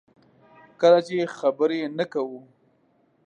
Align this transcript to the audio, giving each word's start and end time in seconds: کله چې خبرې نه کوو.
کله 0.81 0.99
چې 1.07 1.31
خبرې 1.37 1.81
نه 1.97 2.05
کوو. 2.13 2.39